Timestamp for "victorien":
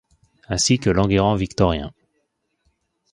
1.35-1.93